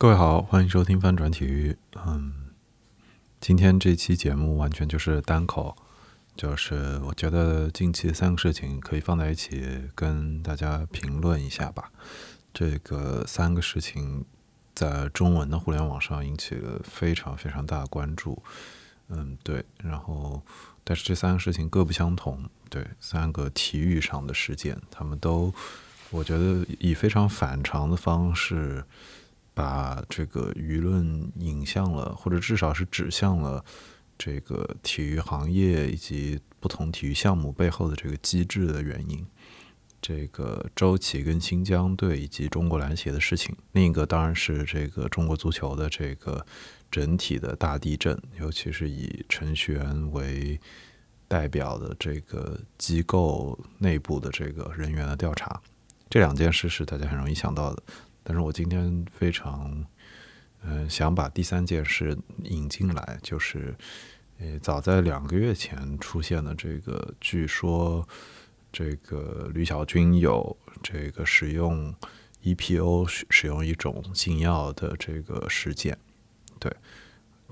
[0.00, 1.76] 各位好，欢迎收听翻转体育。
[2.06, 2.32] 嗯，
[3.40, 5.76] 今天这期节目完全就是单口，
[6.36, 11.90] 就是我觉得近期三个事情可以放在一起跟大家评论一下吧。
[12.54, 14.24] 这个三个事情
[14.72, 18.40] 在中文的互联网上引起了非常非常大的关注。
[19.08, 20.40] 嗯，对，然后
[20.84, 22.48] 但是这三个事情各不相同。
[22.70, 25.52] 对，三个体育上的事件，他们都
[26.10, 28.84] 我觉得以非常反常的方式。
[29.58, 33.64] 把这个舆论引向了，或者至少是指向了
[34.16, 39.26] 这个体育行业以及不同体育项目背后的这个机制的原因。
[40.00, 46.46] 这个周琦跟新疆队以及中国篮协的事情，另一个当然是这个中国足球的这个
[46.88, 50.60] 整体的大地震，尤其是以程序员为
[51.26, 55.60] 代表的这个机构内部的这个人员的调查，
[56.08, 57.82] 这两件事是大家很容易想到的。
[58.28, 59.86] 但是我今天非常，
[60.60, 62.14] 嗯，想把第三件事
[62.44, 63.74] 引进来，就是，
[64.38, 68.06] 呃，早在两个月前出现的这个，据说
[68.70, 71.94] 这个吕小军有这个使用
[72.42, 75.96] EPO 使用一种禁药的这个事件，
[76.58, 76.70] 对，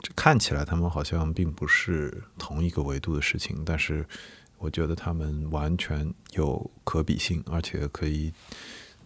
[0.03, 4.07] 这看起来他们好像并不是同一个维度的事情，但是
[4.59, 8.31] 我觉得他们完全有可比性，而且可以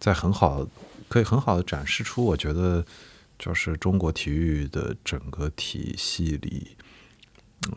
[0.01, 0.67] 在很好。
[1.07, 2.85] 可以很好的展示出，我觉得
[3.37, 6.77] 就是中国体育的整个体系里，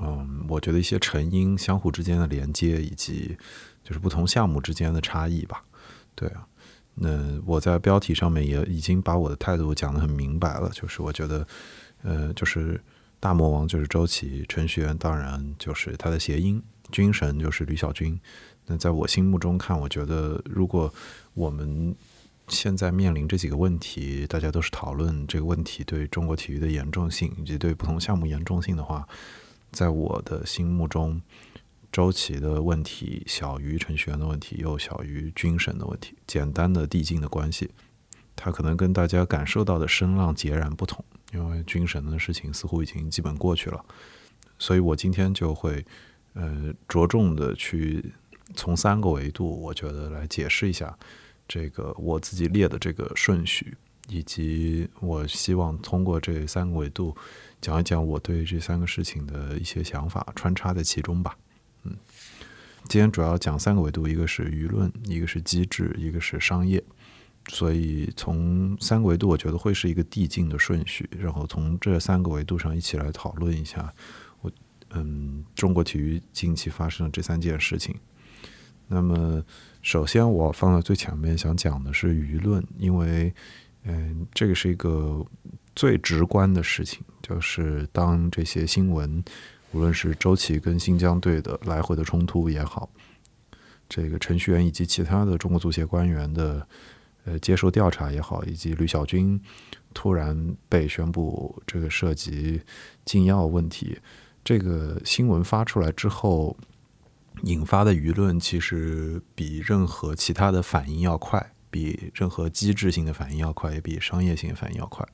[0.01, 3.37] 嗯，我觉得一些成因相互之间的连接，以及
[3.83, 5.65] 就是不同项目之间的差异吧。
[6.15, 6.47] 对啊，
[6.95, 7.11] 那
[7.45, 11.45] 我在标题上面也已经把我的态度讲得很明白了，就是我觉得，
[12.05, 12.81] 呃，就是
[13.19, 18.17] 大魔王就是周琦，程序员当然就是他的谐音，军神就是吕小军。
[18.67, 20.95] 那在我心目中看，我觉得如果
[21.35, 21.93] 我们
[22.49, 29.09] 现在面临这几个问题，大家都是讨论这个问题对中国体育的严重性以及对不同项目严重性的话，
[29.73, 31.21] 在我的心目中，
[31.91, 36.15] 周琦的问题小于程序员的问题，又小于军神的问题。
[36.27, 37.71] 简单的递进的关系，
[38.37, 41.05] 它可能跟大家感受到的声浪截然不同。
[41.33, 43.85] 因为军神的事情似乎已经基本过去了，
[44.57, 45.85] 所以我今天就会
[46.35, 48.13] 呃着重的去
[48.55, 50.97] 从三个维度，我觉得来解释一下。
[51.47, 53.77] 这个我自己列的这个顺序，
[54.09, 57.15] 以及我希望通过这三个维度
[57.61, 61.37] 讲一讲我对这三个事情的一些想法，穿插在其中吧。
[61.83, 61.95] 嗯，
[62.89, 66.83] 今天主要讲三个维度，一个是舆论，一个是机制，一个是商业。
[67.49, 73.93] 所以从三个维度，我觉得会是一个递进的顺序，然后从这三个维度上一起来讨论一下
[74.41, 74.51] 我
[74.91, 77.95] 嗯中国体育近期发生的这三件事情。
[78.89, 79.45] 那么。
[79.85, 83.31] 首先，我放在最前面想讲的是舆论，因为，
[83.83, 85.23] 嗯，这个是一个
[85.77, 89.23] 最直观的事情，就是当这些新闻，
[89.73, 92.89] 无论是周琦跟新疆队的来回的冲突也好，
[93.87, 96.67] 这个程序员以及其他的中国足协官员的
[97.27, 99.39] 呃接受调查也好，以及吕小军
[99.93, 102.59] 突然被宣布这个涉及
[103.05, 103.99] 禁药问题，
[104.43, 106.57] 这个新闻发出来之后。
[107.45, 115.07] 引发的舆论其实比任何其他的反应要快，比任何机制性的反应要快，也比商业性反应要快。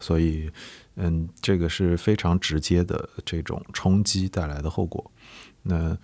[0.00, 0.50] 所以，
[0.96, 5.10] 嗯，这个是非常直接的这种冲击带来的后果。
[5.62, 5.96] 那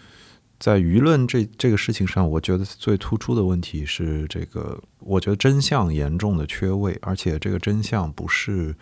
[0.60, 8.76] 在舆论这这个事情上，我觉得最突出的问题是这个，我觉得真相严重的缺位，而且这个真相不是，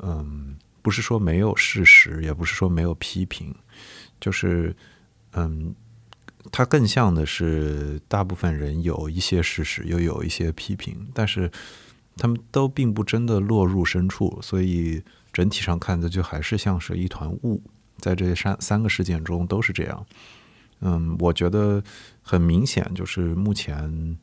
[0.00, 3.54] 嗯，不是说没有事实，也不是说没有批评，
[4.18, 4.74] 就是，
[5.32, 5.74] 嗯。
[6.52, 11.50] 它更像的是，大部分人有一些事实，又有一些批评，但是
[12.16, 15.02] 他们都并不真的落入深处，所以
[15.32, 17.62] 整体上看的就还是像是一团雾。
[17.98, 20.06] 在这三三个事件中都是这样。
[20.80, 21.82] 嗯，我觉得
[22.22, 24.18] 很明显，就是目前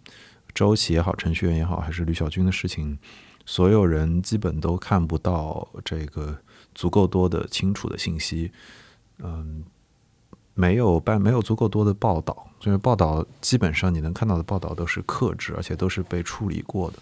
[0.53, 2.97] 周琦也好，程序员也好，还是吕小军的事情，
[3.45, 6.37] 所有人基本都看不到这个
[6.73, 8.51] 足够多的清楚的信息。
[9.19, 9.63] 嗯。
[10.53, 16.97] 没有办没有足够多的报道，就是报道基本上你能看到的报道都是克制，而且都是被处理过的，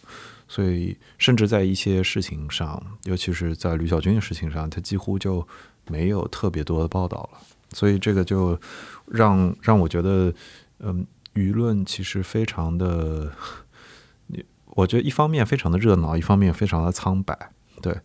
[0.47, 5.45] 所以甚至在一些事情上，尤其是在吕小军的事情上，他几乎就
[5.87, 7.39] 没有特别多的报道了。
[7.73, 8.57] 所以这个就
[9.05, 10.33] 让让我觉得，
[10.79, 13.31] 嗯，舆论其实非常的，
[14.27, 17.51] 你我觉得一方面非常的热闹，一方面非常的苍白，
[17.81, 17.97] 对。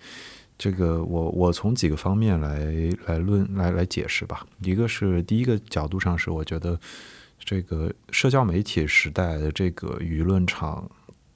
[0.58, 2.72] 这个我我从几个方面来
[3.06, 4.46] 来论来来解释吧。
[4.62, 6.78] 一个是第一个角度上是，我觉得
[7.38, 10.90] 这个社交媒体时代的这个舆论场，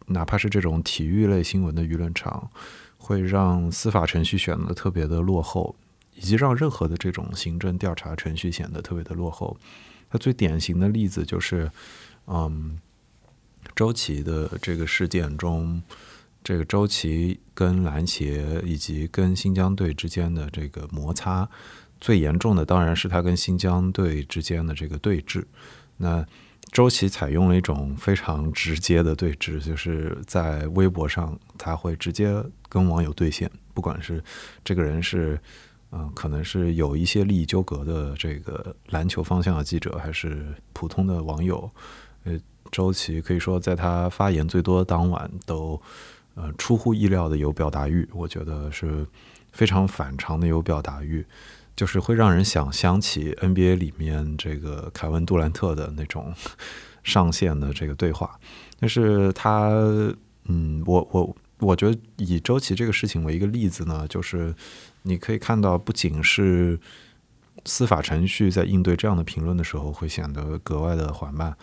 [0.07, 2.51] 哪怕是这种体育类新闻的舆论场，
[2.97, 5.77] 会让司法程序显得特别的落后，
[6.15, 9.57] 以及让任何的这种行政调查程序显得特别的落后。
[10.09, 11.71] 它最典型的例子就是，
[12.27, 12.81] 嗯，
[13.77, 15.81] 周琦的这个事件中，
[16.43, 21.49] 这个周琦跟篮协以及跟新疆队之间的这个摩擦，
[22.01, 25.45] 最严重的当然是他跟新疆队之间的这个对峙。
[25.97, 26.25] 那
[26.73, 34.23] 周琦采用了一种非常直接的对峙，就是在微博上，他会直接跟网友对线，不管是
[34.65, 35.39] 这个人是，
[35.91, 41.69] 嗯，可能是有一些利益纠葛的这个篮球方向的记者，还是普通的网友，
[42.25, 42.39] 呃，
[42.71, 45.81] 周琦可以说在他发言最多的当晚，都
[46.35, 49.07] 呃出乎意料的有表达欲，我觉得是
[49.53, 51.25] 非常反常的有表达欲。
[51.77, 56.35] 就是会让人想想起 NBA 里面这个凯文杜兰特的那种
[57.03, 58.39] 上线的这个对话，
[58.79, 59.71] 但是他，
[60.45, 64.55] 嗯，我我我觉得以周琦这个事情为一个例子呢，就是
[65.03, 66.79] 你可以看到，不仅是
[67.65, 71.57] 司法程序在应对这样的评论的时候会显得格外的缓慢，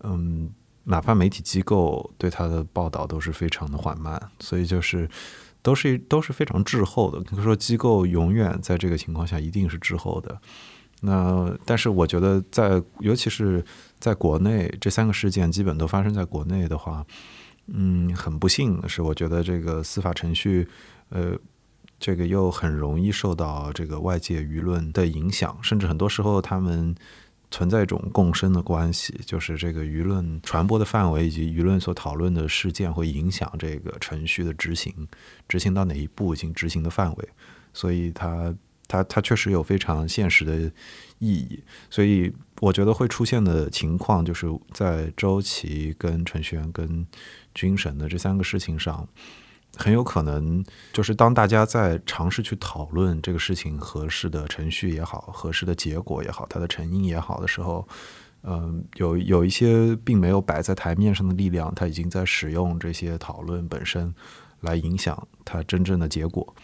[0.00, 0.50] 嗯，
[0.84, 5.08] 哪怕媒体机构对他的报道都是非常的缓慢，所以就是。
[5.64, 7.20] 都是都是非常滞后的。
[7.22, 10.36] 可以说，机构永远在这个情况下一定是滞后的。
[11.02, 13.64] 那但是我觉得，在尤其是
[14.00, 17.06] 在国内，这三个事件基本都发生在国内的话，
[17.68, 20.66] 嗯，很不幸的是，我觉得这个司法程序，
[21.10, 21.38] 呃，
[22.00, 26.92] 这个又很容易受到这个外界舆论的影响，甚至很多时候他们。
[27.52, 34.92] 存在一种共生的关系，就是这个舆论传播的范围以及舆论所讨论的事件会影响这个程序的执行，
[35.46, 37.28] 执行到哪一步已经执行的范围，
[37.72, 38.52] 所以它
[38.88, 40.58] 它它确实有非常现实的
[41.18, 41.62] 意义。
[41.90, 47.06] 所以我觉得会出现的情况，就是在周琦、跟程序员、跟
[47.54, 49.06] 军神的这三个事情上。
[49.76, 57.88] 很有可能就是当大家在尝试去讨论这个事情合适的程序也好，合适的结果也好，它的成因也好的时候，
[58.42, 64.14] 嗯，有有一些并没有摆在台面上的力量，它已经在使用这些讨论本身
[64.60, 66.54] 来影响它真正的结果。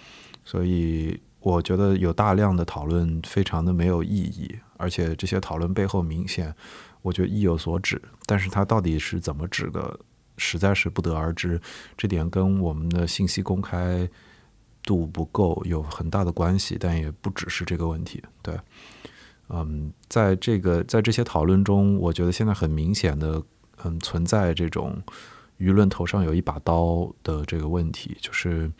[0.44, 6.54] 所以我觉得有大量的讨论非常的没有意义，而且这些讨论背后明显，
[7.00, 9.98] 我觉得意有所指，但是它到底是怎么指的？
[10.38, 11.60] 实在是不得而知，
[11.96, 14.08] 这点跟我们的信息公开
[14.82, 18.22] 度不够有很大的关系，但也不只是这个问题。
[18.40, 18.58] 对，
[19.48, 23.42] 嗯，在这个在这些讨论中，我觉得现在很明显的，
[23.84, 25.02] 嗯，存在这种
[25.58, 28.70] 舆论头上有一把刀的这个问题，就是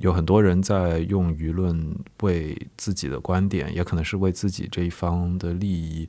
[0.00, 6.08] 有很多人在用舆论为自己的观点，也可能是为自己这一方的利益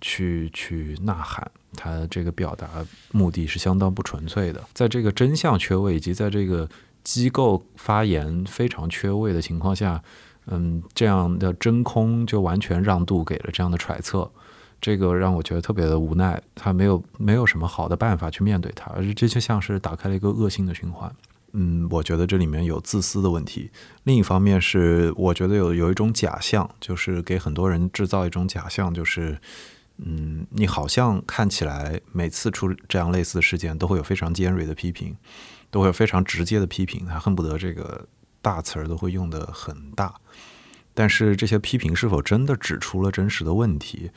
[0.00, 1.50] 去去呐喊。
[1.76, 2.68] 他这个表达
[3.12, 6.68] 目的是相当不纯粹的，在这个真相缺位以及在这个
[7.02, 10.02] 机构发言非常缺位的情况下，
[10.46, 14.30] 嗯，这样的真空就完全让渡给了这样的揣测，
[14.80, 16.40] 这个让我觉得特别的无奈。
[16.54, 21.14] 他没有没有什么好的办法去面对它，而这就像是打开了一个恶性的循环。
[21.52, 23.70] 嗯，我觉得这里面有自私的问题。
[24.04, 29.38] 另一方面是，我觉得有有一种假象，就是给很多人制造一种假象，就是。
[29.98, 35.16] 嗯，你好像看起来每次出这样类似的事件，都会有非常尖锐的批评，
[35.70, 38.08] 都会有非常直接的批评，他恨不得这个
[38.42, 40.12] 大词儿都会用的很大。
[40.92, 44.10] 但是这些批评是否真的指出了真实的问题？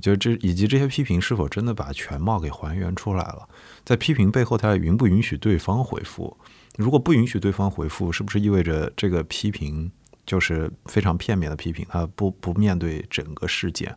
[0.00, 3.48] 就这以及这些批评是否真的把全貌给还原出来了？
[3.84, 6.36] 在批评背后，他允不允许对方回复？
[6.76, 9.92] 如果不允许对方回复，是不是意味着这个批评？
[10.24, 13.94] 就是非常片面的批评，他不不面对整个事件，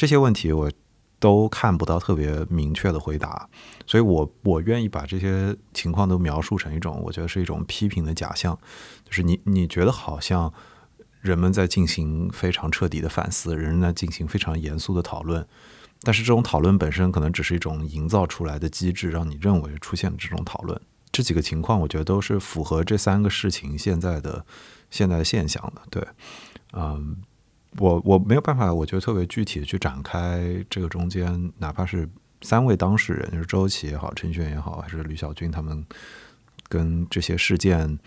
[0.00, 0.72] 这些问题我
[1.18, 3.46] 都看不到特别明确的回答，
[3.86, 8.58] 所以我我愿意把这些情况都描述成一种，我觉得是一种批评的假象，
[9.04, 10.50] 就是你你觉得好像
[11.20, 15.46] 人们在进行非常彻底的反思，人在进行非常严肃的讨论，
[16.00, 20.80] 但是这种讨论本身可能只是一种营造出来的机制，让你认为出现了这种讨论。
[21.12, 24.46] 这几个情况，我觉得都是符合这三个事情现在的。
[24.92, 26.04] 现在的现象的，对，
[26.72, 27.18] 嗯，
[27.78, 32.08] 我我没有办法，我觉得特别具体的去展开这个中间，哪怕是
[32.42, 35.86] 三位当事人，就是周琦也好，陈轩也好，还是吕小军他们
[36.68, 37.98] 跟这些事件，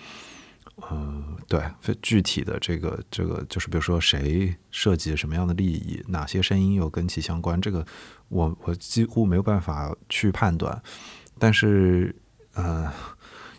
[0.76, 1.64] 呃，对，
[2.02, 7.86] 具体的这个这个，就是比如说谁涉及什么样的利益，哪些声音又跟其相关，这个
[8.28, 10.82] 我我几乎没有办法去判断，
[11.40, 12.14] 但是，
[12.54, 12.92] 呃，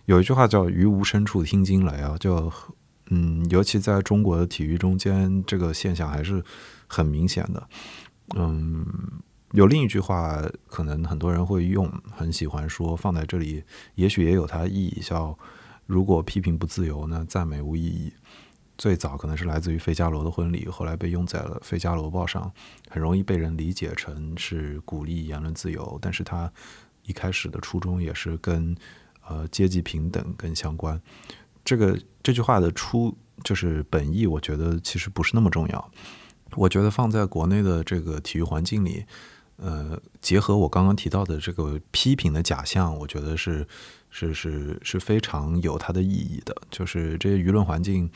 [0.05, 2.53] 有一句话叫“于无声处听惊雷”啊，就。
[3.11, 6.43] 嗯，尤其在中国的体育中间，这个现象还是
[6.87, 7.69] 很明显的。
[8.37, 8.87] 嗯，
[9.53, 13.63] 有另一句话，可能很多人会用，很喜欢说，放在这里，
[13.95, 15.39] 也许也有它意义，叫
[15.87, 18.13] 如果批评不自由，那赞美无意义。
[18.77, 22.51] 最早可能是来自于费加罗的婚礼，后来被用在了《费加罗报》上，
[22.91, 26.51] 很容易被人理解成是鼓励言论自由，但是它
[27.05, 28.75] 一开始的初衷也是跟
[29.29, 31.01] 呃阶级平等更相关。
[31.65, 35.91] 这个这句话的出就是本意，我觉得其实不是那么重要。
[36.57, 39.05] 我觉得放在国内的这个体育环境里，
[39.57, 43.67] 呃，结合我刚刚提到的这个批评的假象，我觉得是
[44.09, 46.55] 是是是非常有它的意义的。
[46.71, 48.09] 就是这些舆论环境，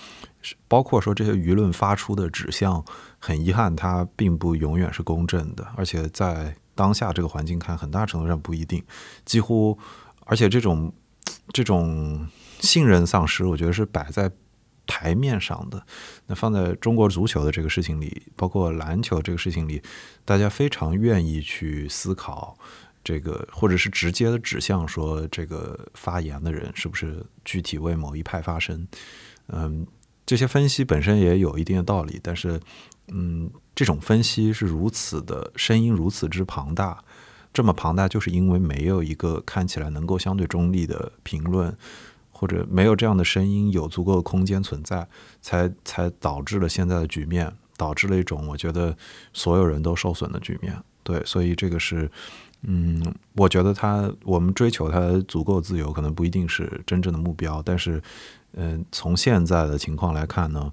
[0.69, 2.85] 包括说这些舆论发出的指向，
[3.19, 8.81] 很遗憾，它并不永远是公正的，而且在当下这个环境看，很大程度上不一定，
[9.25, 9.77] 几乎，
[10.27, 10.93] 而且这种
[11.53, 12.25] 这种
[12.61, 14.31] 信任丧失，我觉得是摆在。
[14.91, 15.85] 台面上的，
[16.29, 19.83] 那放在中国足球的这个事情里，包括篮球这个事情里，
[20.25, 22.57] 大家非常愿意去思考
[23.05, 28.89] 这个，或者是直接的指向说这个发言的人是不是具体为某一派发声。
[29.49, 29.87] 嗯，
[30.25, 32.59] 这些分析本身也有一定的道理，但是，
[33.09, 37.05] 嗯，这种分析是如此的声音如此之庞大，
[37.53, 41.77] 这么庞大，就是因为没有一个看起来能够相对中立的评论。
[42.39, 45.05] 或者没有这样的声音，有足够的空间存在，
[45.43, 48.97] 才才导致了现在的局面，导致了一种我觉得
[49.33, 50.73] 所有人都受损的局面。
[51.03, 52.09] 对，所以这个是，
[52.63, 53.03] 嗯，
[53.35, 58.01] 我觉得他我们追求他足够自由，可能不一定是真正的目标，但是，
[58.53, 60.73] 嗯，从现在的情况来看呢，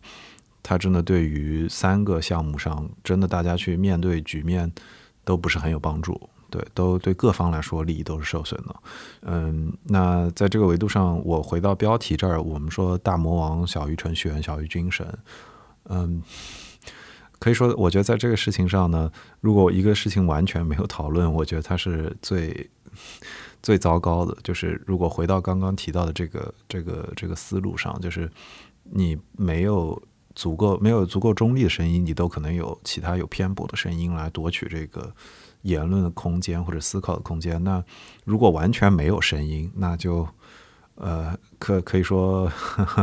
[0.62, 4.72] 他真的对于三个项目上，真的大家去面对局面
[5.24, 6.30] 都不是很有帮助。
[6.56, 8.76] 对，都对各方来说利益都是受损的。
[9.24, 15.06] 嗯，那在这个维度上，我回到标题这儿，我们说大魔王小于程序员，小于军神。
[15.90, 16.24] 嗯，
[17.40, 22.70] 可以说，我觉得在这个事情上呢，如果一个事情完全没有讨论，我觉得它是最
[23.62, 24.38] 最糟糕的。
[24.42, 28.32] 就是如果回到刚刚提到的这个这个这个思路上，就是
[28.84, 30.02] 你没有
[30.36, 35.14] 足够没有足够中立的声音，你都可能有其他有偏颇的声音来夺取这个。
[35.66, 37.84] 言论的空间或者思考的空间，那
[38.24, 40.28] 如果完全没有声音，那就
[40.94, 42.48] 呃，可可以说，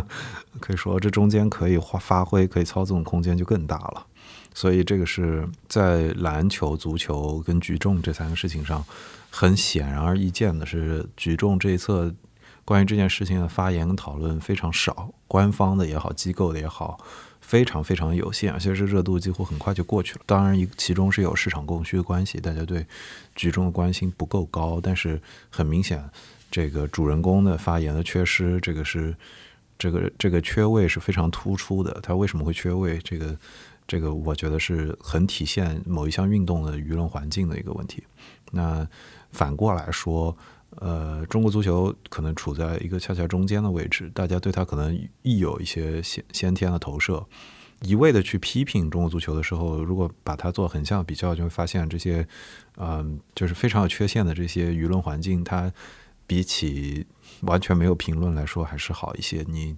[0.60, 4.06] 可以说这中间可以发发挥、可以操纵的空间就更大了。
[4.54, 8.84] 所以这个是在篮球、足球跟举重这三个事情上，
[9.30, 12.14] 很显然而易见的是，举重这一侧
[12.64, 16.98] 关于这件事情的发言跟讨论非常少，官方的也好，机构的也好。
[17.42, 20.20] 非常非常有限，而且是热度几乎很快就过去了。
[20.24, 22.86] 当然，一其中是有市场供需的关系，大家对
[23.34, 24.80] 局中的关心不够高。
[24.82, 25.20] 但是
[25.50, 26.02] 很明显，
[26.50, 29.14] 这个主人公的发言的缺失，这个是
[29.78, 31.92] 这个这个缺位是非常突出的。
[32.02, 32.98] 他为什么会缺位？
[33.04, 33.36] 这个
[33.86, 38.02] 这个，我觉得是很体现某一项运动的舆论环境的一个问题。
[38.52, 38.88] 那
[39.30, 40.34] 反过来说。
[40.76, 47.24] 呃，中国足球可能处在一个恰恰中间的位置，大家对他可能亦有一些先先天的投射。
[47.82, 52.26] 一味的去批评中国足球的时候，如果把它做横向比较，就会发现这些，
[52.76, 55.70] 嗯，就是非常有缺陷的这些舆论环境，它
[56.26, 57.06] 比起
[57.40, 59.44] 完全没有评论来说还是好一些。
[59.48, 59.76] 你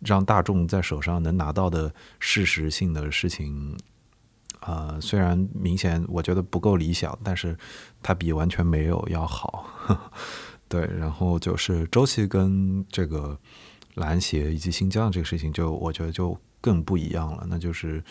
[0.00, 3.78] 让大众在手上能拿到的事实性的事情。
[4.64, 7.56] 呃，虽然明显我觉得不够理想，但是
[8.00, 9.66] 它比完全没有要好。
[10.68, 13.36] 对，然后就是周琦跟这个
[13.94, 17.44] 篮协以及新疆这个事情，就我觉得就更不一样了。
[17.50, 18.02] 那就是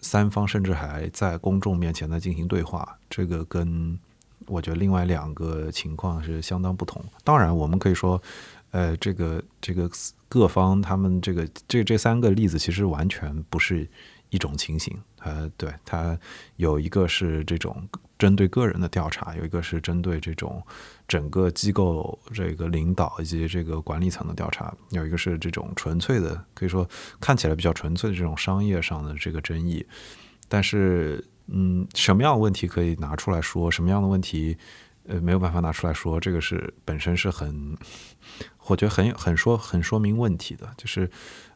[0.00, 3.98] 三方甚至还在公众面前在进行对话，这个跟
[4.46, 7.04] 我觉得另外两个情况是相当不同。
[7.24, 8.22] 当然，我们可以说，
[8.70, 9.90] 呃，这个这个
[10.28, 13.88] 各方他们这个这这三个例子其实完全不是。
[14.30, 16.18] 一种情形，呃，对他
[16.56, 17.86] 有一个是这种
[18.18, 20.62] 针对个人的调查，有一个是针对这种
[21.06, 26.88] 整个机构这个领导以及这个管理层的调查，有一个是这种纯粹的，可以说
[27.20, 29.84] 看起来比较纯粹的这种商业上的这个争议。
[30.48, 33.70] 但是，嗯，什么样的问题可以拿出来说？
[33.70, 34.56] 什么样的问题，
[35.08, 36.20] 呃，没有办法拿出来说？
[36.20, 37.76] 这个是本身是很，
[38.66, 41.10] 我觉得很很说很说明问题的，就是。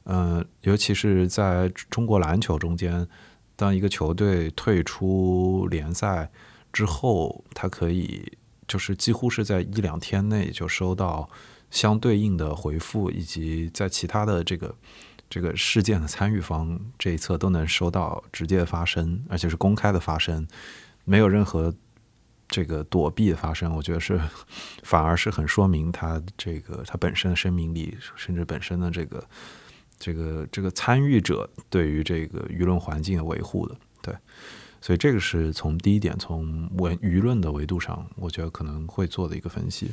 [0.05, 3.09] 嗯，尤其是在中国篮球中间，
[3.57, 6.31] 当一个球队退出联赛
[6.73, 8.37] 之后，他可以
[8.69, 11.31] 就是几乎是在一两天内就收到
[11.71, 14.75] 相对应的回复，以及在其他的这个
[15.31, 20.47] 这个事件的参与方这一侧都能收到直接发声，而且是公开的发声，
[21.05, 21.75] 没有任何
[22.47, 23.75] 这个躲避的发生。
[23.75, 24.21] 我觉得是
[24.83, 29.27] 反而是很说明他这个他本身的生命力，甚至本身的这个。
[30.05, 34.15] 这个这个参与者对于这个舆论环境的维护的，对，
[34.83, 39.91] 所以这个是从第一点，从文舆论的维度上，我觉得可能会做的一个分析。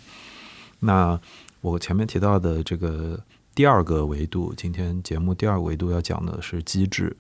[0.80, 1.18] 那
[1.62, 3.24] 我前面提到的这个
[3.56, 7.16] 第二个维度，今天节目第二个维度要讲的是机制。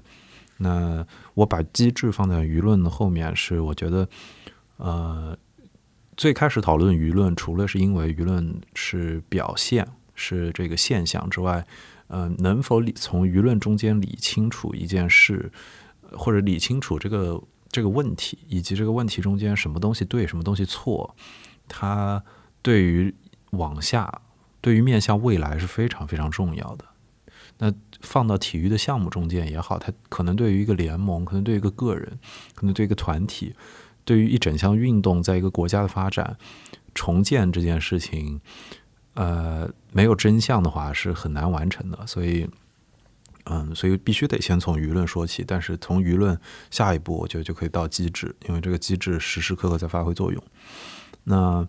[0.57, 4.09] 那我把机制放在舆论的后面，是我觉得，
[4.75, 5.37] 呃，
[6.17, 11.65] 最开始讨论舆论，除了是因为舆论是表现，是这个现象之外，
[12.13, 15.49] 嗯，能否理从舆论中间理清楚一件事，
[16.11, 21.15] 或者理清楚这个这个问题，以及这个问题中间什么东西对，什么东西错，
[21.69, 22.21] 它
[22.61, 23.15] 对于
[23.51, 24.21] 往下，
[24.59, 26.83] 对于面向未来是非常非常重要的。
[27.59, 32.19] 那放到体育的项目中间也好，它可能对于一个联盟，可能对于一个个人，
[32.55, 33.55] 可能对一个团体，
[34.03, 36.35] 对于一整项运动，在一个国家的发展
[36.93, 38.41] 重建这件事情，
[39.13, 42.07] 呃，没有真相的话是很难完成的。
[42.07, 42.49] 所以，
[43.45, 45.43] 嗯，所以必须得先从舆论说起。
[45.45, 46.39] 但是从舆论
[46.69, 50.43] 下一步，我觉得就可以到机制，因为这个机制时时刻刻在发挥作用。
[51.23, 51.67] 那，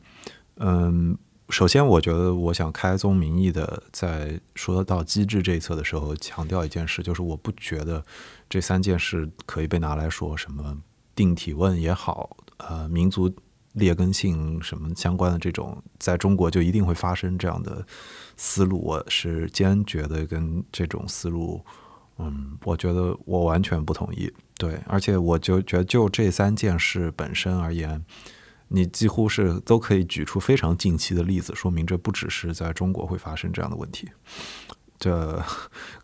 [0.57, 1.17] 嗯。
[1.51, 8.03] 首先，我觉得我想开宗明义的，在说到机制这一侧的时候，强调一件事，就是我不觉得
[8.49, 10.79] 这三件事可以被拿来说什么
[11.15, 13.31] 定体问也好，呃，民族
[13.73, 17.85] 劣根性什么相关的这种，在中国就一定会发生这样的
[18.37, 21.65] 思路，我是坚决的跟这种思路，
[22.19, 24.33] 嗯，我觉得我完全不同意。
[24.57, 28.05] 对，而且我就觉得就这三件事本身而言。
[28.75, 34.09] 你几乎是都可以举出非常近期的例子，说明这不只是在中国会发生这样的问题。
[35.03, 35.43] 这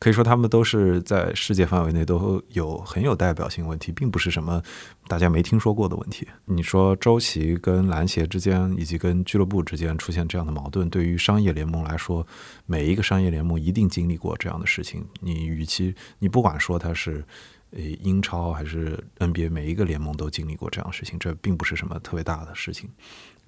[0.01, 4.61] 可以说他们都是在世界范围内都有很有代表性问题，并不是什么
[5.07, 6.27] 大家没听说过的问题。
[6.47, 12.27] 你说周琦跟篮协之间以及跟俱乐部之间出现这样的矛盾，对于商业联盟来说，
[12.67, 15.07] 每一个商业联盟一定经历过这样的事情。
[15.21, 17.25] 你与其你不管说它是。
[17.71, 22.89] 呃，英超还是 NBA，每一个联盟都经历过这样的事情，这并不是什么特别大的事情。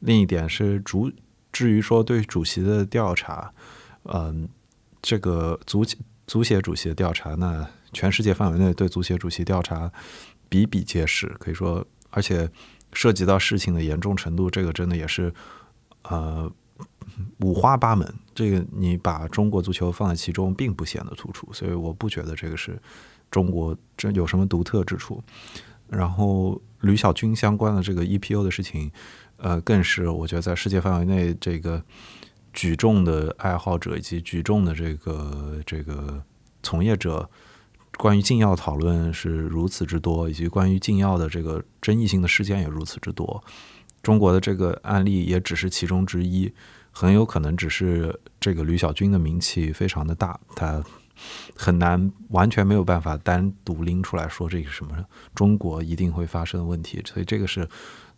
[0.01, 1.11] 另一点是主，
[1.51, 3.51] 至于说对主席的调查，
[4.03, 4.47] 嗯，
[5.03, 5.85] 这个足
[6.27, 9.91] 足协主席的调查，那全世界范围内对足协主席调查
[10.49, 12.49] 比比皆是，可以说，而且
[12.93, 15.33] 涉及到事情的严重程度，这个真的也是
[16.03, 16.51] 呃
[17.41, 18.15] 五花八门。
[18.35, 22.81] 这个你把中国足球放在其中，并不显得突出，所以我不觉得这个是。
[23.31, 25.23] 中国这有什么独特之处？
[25.89, 28.91] 然后吕小军相关的这个 EPO 的事情，
[29.37, 31.81] 呃，更是我觉得在世界范围内，这个
[32.53, 36.23] 举重的爱好者以及举重的这个这个
[36.63, 37.29] 从业者，
[37.97, 43.43] 关于禁药讨论是如此之多，以及关于禁药的这个争议性的事件也如此之多。
[44.03, 46.53] 中国的这个案例也只是其中之一，
[46.91, 50.83] 很有可能只是这个吕小军的名气非常的大，他。
[51.55, 57.69] 很难完全没有办法单独拎出来说这个什么中国一定会发生的问题，所以这个是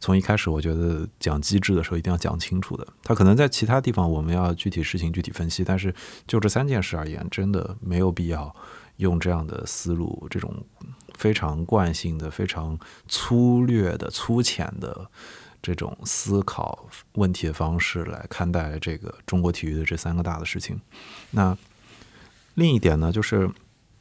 [0.03, 2.85] 从一开始我觉得讲机制的时候一定要讲清楚的。
[3.05, 5.95] 他可能在其他地方我们要具体事情具体分析，但是
[6.27, 8.53] 就这三件事而言，真的没有必要
[8.97, 10.53] 用这样的思路，这种
[11.15, 15.09] 非常惯性的、非常粗略的、粗浅的
[15.63, 20.81] 这种思考问题的方式来看待这个中国体育的这三个大的事情。
[21.31, 21.57] 那。
[22.55, 23.51] 另一点呢，就是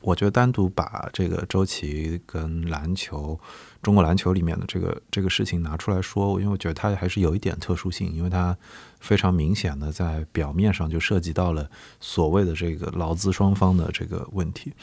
[0.02, 3.40] 我觉得单独把这个周琦跟篮球、
[3.82, 8.58] 中国篮球里面的这个这个事情拿出来说，因为我觉得它还是有一点特殊性，因为它
[9.00, 14.74] 非常明显的在表面上就涉及到了所谓的这个劳资双方的这个问题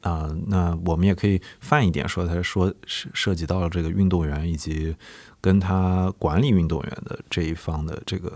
[0.00, 0.34] 啊。
[0.46, 4.96] 那我们也可以泛一点说，它说涉涉及到了这个运动员以及
[5.40, 8.32] 跟他管理运动员的这一方的这个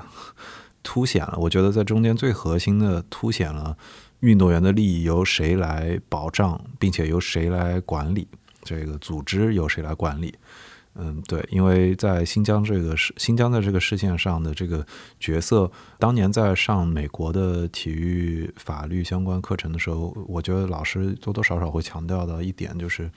[0.82, 1.38] 凸显了。
[1.38, 3.76] 我觉得在中间最核心的凸显了。
[4.20, 8.28] 运动员的利益由谁来保障，并且由谁来管理？
[8.62, 10.32] 这个组织由谁来管理？
[10.94, 14.86] 嗯，对，因为在新疆这个事，新疆在这个事件上的这个
[15.18, 15.68] 角色，
[15.98, 23.10] 当年在上美国的体育法律相关课程的时候，我觉得老师多多少少会强调到一点，就是，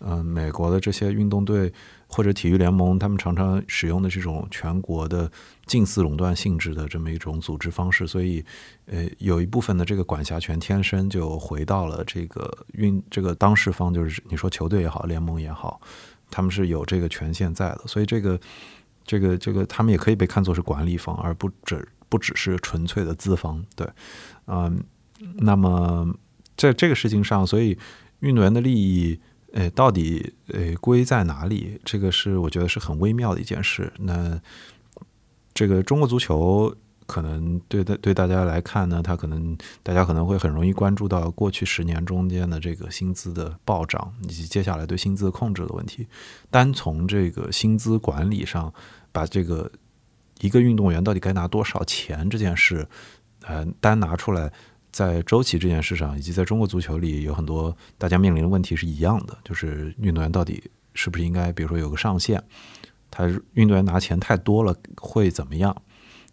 [0.00, 1.72] 嗯，美国的这些运动队。
[2.08, 5.30] 或者体育联盟，他们常常使用的这种全国的
[5.66, 8.44] 近似垄断性质的这么一种组织方式，所以，
[8.86, 15.80] 呃，有一部分的这个管辖权天生就回到了这个运这个当事方，就是你说球队也好，联盟也好，
[16.30, 18.40] 他们是有这个权限在的，所以这个
[19.04, 23.62] 这个这个他们也可以被看作是管理方，而不只不只是纯粹的资方。
[23.74, 23.86] 对，
[24.46, 24.80] 嗯，
[25.38, 26.08] 那么
[26.56, 27.76] 在这个事情上，所以
[28.20, 29.20] 运动员的利益。
[29.56, 31.80] 诶，到底诶归在哪里？
[31.82, 33.90] 这个是我觉得是很微妙的一件事。
[33.98, 34.38] 那
[35.54, 36.74] 这个中国足球
[37.06, 46.06] 可能对对对大家来看呢，他可能大家可能会很容易关注到过去十年中间的这个薪资的暴涨，以及接下来对薪资控制的问题。
[46.50, 48.70] 单从这个薪资管理上，
[49.10, 49.72] 把这个
[50.40, 52.86] 一个运动员到底该拿多少钱这件事，
[53.46, 54.52] 呃，单拿出来，
[54.96, 62.42] 在周琦这件事上，以及在中国足球里，有很多大家面临的问题是一样的，就是运动员到底是不是应该，比如说有个上限，
[63.10, 65.82] 他运动员拿钱太多了会怎么样？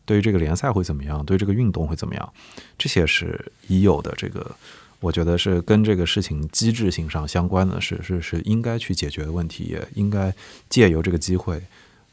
[0.06, 1.26] 对于这个联赛会怎么样？
[1.26, 2.34] 对这个运动会怎么样？
[2.78, 4.56] 这些是已有的这个，
[5.02, 10.34] 我觉得是跟这个事情机制性上相关的，是是是应该去解决的问题，也应该
[10.70, 11.62] 借由这个机会，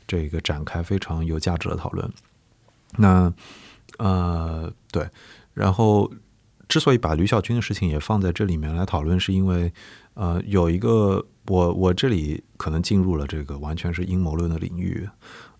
[0.04, 2.12] 这个展开非常有价值的讨论。
[2.96, 3.32] 那
[3.98, 5.08] 呃，对，
[5.54, 6.10] 然后
[6.70, 9.70] 之所以把吕小军的事情也放在这里面来讨论，是因为
[10.14, 15.06] 呃，有一个我我这里可能进入了这个完全是阴谋论的领域，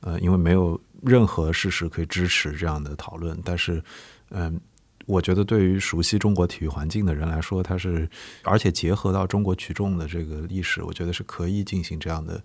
[0.00, 0.80] 呃，因为没有。
[1.02, 3.82] 任何事实可以支持这样的讨论，但是，
[4.28, 4.60] 嗯，
[5.06, 8.06] 我觉得对于熟悉中国体育环境的人来说，它是，
[8.44, 12.38] 而且结合到中国群众的这个历史，我觉得是可以进行这样的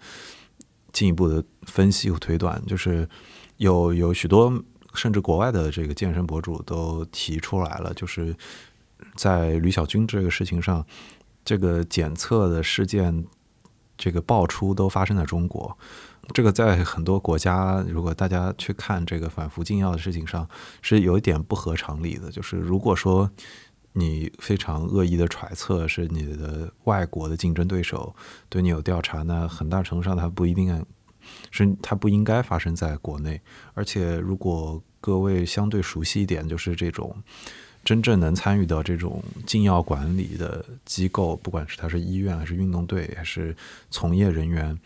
[0.93, 2.63] 进一步的分析和推断。
[2.65, 3.05] 就是
[3.57, 4.49] 有有许多
[4.95, 8.35] 甚至国外的这个健身博主都提出来了，就是
[9.15, 10.85] 在吕小军这个事情上，
[11.43, 13.25] 这个检测的事件
[13.97, 15.77] 这个爆出都发生在中国。
[16.33, 20.49] 这个在很多国家，如果大家去看这个反复禁药的事情上，
[20.81, 22.31] 是有一点不合常理的。
[22.31, 23.29] 就是如果说
[23.93, 28.13] 你非常恶意的揣测是你的外国的竞争对手
[28.49, 30.85] 对你有调查，那很大程度上他不一定
[31.51, 33.39] 是它不应该发生在国内。
[33.73, 37.15] 而且如果各位相对熟悉一点，就是这种
[37.83, 43.55] 真正能参与到这种禁药管理的机构，不管是它是医院还是运动队还是
[43.89, 44.77] 从业人员。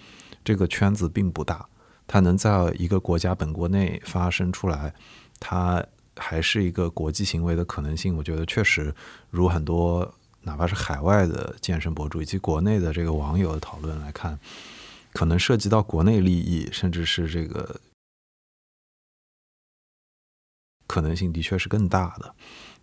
[0.44, 1.66] 这个圈子并不大，
[2.08, 4.94] 它能在一个国家本国内发生出来，
[5.40, 5.86] 它
[6.18, 8.18] 还是一个国际行为的可能性。
[8.18, 8.94] 我觉得确实，
[9.30, 14.40] 如很多哪怕是海外的健身博主以及国内的这个网友的讨论来看，
[15.20, 17.82] 可能涉及到国内利益，甚至是这个
[20.88, 22.34] 可能性的确是更大的。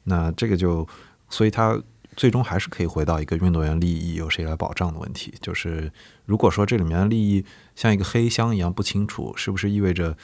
[0.05, 0.87] 那这个就，
[1.31, 1.83] 所以它。
[2.14, 5.35] 最终还是可以回到一个运动员利益由谁来保障的问题。
[5.38, 5.92] 就是
[6.25, 7.44] 如果说这里面的利益
[7.75, 10.16] 像一个黑箱一样不清楚，是不是意味着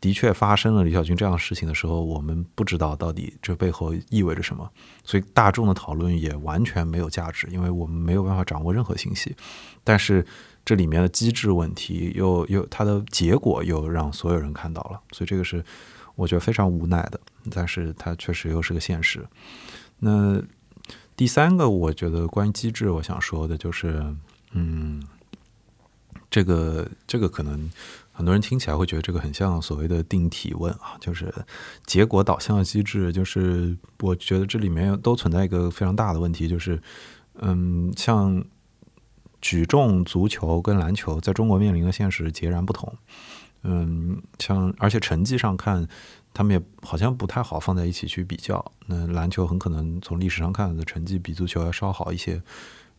[0.00, 4.68] 的确发生了李小军这样的事情的时候，我们不知道到底这背后意味着什么？
[5.04, 9.36] 所以大众的讨论也完全没有价值，因为我们没有办法掌握任何信息。
[9.84, 10.26] 但是
[10.66, 15.64] 这里面的机制问题又又它的结果又让所有人看到了，所以这个是
[16.16, 17.18] 我觉得非常无奈的。
[17.50, 19.26] 但是它确实又是个现实。
[20.00, 20.42] 那。
[21.16, 24.04] 第三个，我觉得关于机制，我想说的就是，
[24.52, 25.02] 嗯，
[26.28, 27.70] 这个这个可能
[28.12, 31.32] 很多人听起来会觉得这个很像所谓的定体问啊，就是
[31.86, 33.10] 结果导向的机制。
[33.14, 36.78] 就是我觉得这里面都存在一个非常大的问题，就是，
[37.36, 38.44] 嗯，像
[39.40, 42.92] 举重、足球跟篮球在中国面临的现实截然不同。
[43.62, 45.88] 嗯，像而且成绩上看。
[46.36, 48.62] 他们也好像不太好放在一起去比较。
[48.84, 52.42] 那篮球很可能从历史上看的成绩比足球要稍好一些，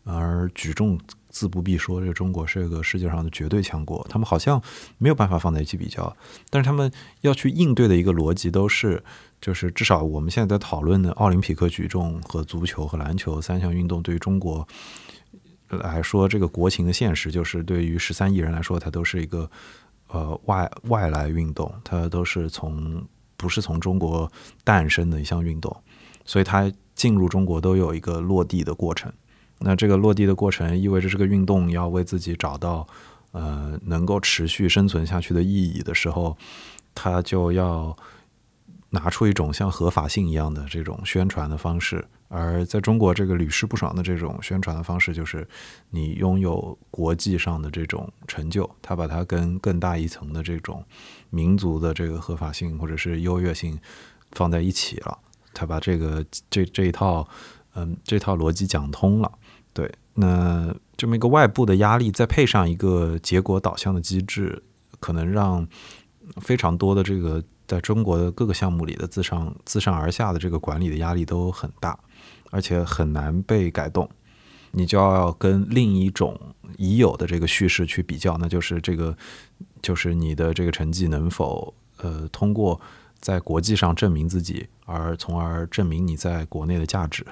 [0.02, 0.98] 而举重
[1.28, 4.04] 自不必说，这中国是一个世界上的绝对强国。
[4.10, 4.60] 他们好像
[4.98, 6.16] 没有办法放在一起比较，
[6.50, 9.04] 但是他们要去应对的一个逻辑都是，
[9.40, 14.66] 就是至少我们现在在讨论的奥林匹克举重和足球和篮球三项运动，对于中国
[15.68, 19.50] 来说，这个国情的现实就是对于十三亿人来说，它都是一个
[20.08, 23.06] 呃外外来运动，它都是从。
[23.40, 24.28] 不是从中国
[24.64, 25.72] 诞生的一项运动，
[26.24, 29.12] 所以它进入中国都有一个落地的过程。
[29.60, 32.84] 那这个落地的过程意味着这个运动要为自己找到
[33.30, 36.36] 呃能够持续生存下去的意义的时候，
[36.96, 37.96] 它就要
[38.90, 42.04] 拿出一种像合法性一样的这种宣传的方式。
[42.28, 45.48] 而在中国，这个屡试不爽的这种宣传的方式，就是
[45.90, 50.84] 你拥有国际上的这种成就，他把它跟更大一层的这种
[51.30, 53.78] 民族的这个合法性或者是优越性
[54.32, 55.18] 放在一起了，
[55.54, 57.26] 他把这个这这一套
[57.74, 59.32] 嗯这套逻辑讲通了。
[59.72, 64.62] 对，那这么一个外部的压力，再配上一个结果导向的机制，
[65.00, 65.66] 可能让
[66.42, 71.98] 非常多的这个在中国的各个项目里的自上自上而下的这个管理的压力都很大。
[72.50, 74.08] 而且很难被改动，
[74.70, 76.38] 你就要跟另一种
[76.76, 79.16] 已有的这个叙事去比较，那就是这个，
[79.82, 82.80] 就是你的这个成绩能否呃通过
[83.20, 87.24] 在国际上证明自己，而从而证明你在国内的价值。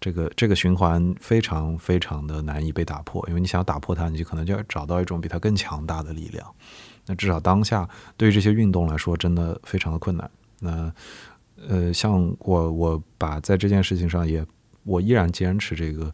[0.00, 6.44] 这个这个循环非常非常的难以被打破，因为你想要打破它，你就可能就要找到一种比它更强大的力量。
[7.06, 10.28] 那至少当下对于这些运动来说，真的非常的困难。
[10.58, 10.92] 那。
[11.68, 14.44] 呃，像我，我把在这件事情上也，
[14.84, 16.12] 我依然坚持这个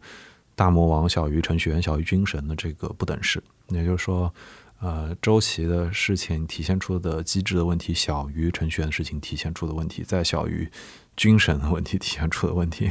[0.55, 3.41] 大魔王小于程序员小于军神的这个不等式。
[3.69, 4.33] 也就是说，
[4.79, 10.69] 呃，周琦的事情体现出的机制的问题小于程序员的事情体现出的问题，再小于
[11.15, 12.89] 军神的问题体现出的问题。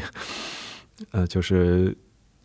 [1.12, 1.96] 呃，就是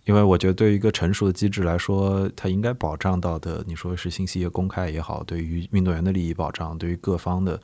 [0.06, 7.60] 因为我觉得对于一个成熟的机制来说，它应该保障到的，你说是信息公开也好，对于运动员的利益保障，对于各方的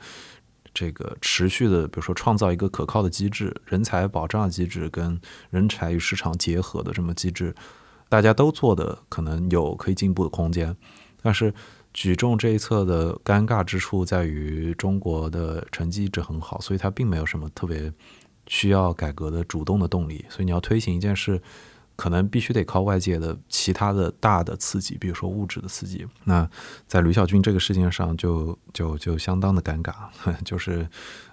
[0.72, 7.54] 这个持续的，比如说创造一个可靠的机制，人才保障机制跟人才与市场结合的这么机制，
[8.08, 10.76] 大家都做的可能有可以进步的空间。
[11.22, 11.52] 但是
[11.92, 17.92] 举重这一侧的尴尬之处在于，中国的成绩一直很好，所以它并没有什么特别
[18.46, 20.24] 需要改革的主动的动力。
[20.28, 21.42] 所以你要推行一件事，
[22.00, 26.06] 可能必须得靠外界的其他的大的刺激，比如说物质的刺激。
[26.24, 26.48] 那
[26.86, 29.92] 在吕小军这个事情上，就就就相当的尴尬，
[30.42, 30.88] 就是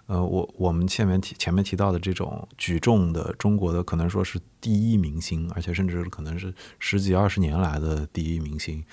[0.08, 8.84] 呃，我我们前面提前面提到的这种举重的中国的可能说是第一明星，而且甚至可能是十几二十年来的第一明星。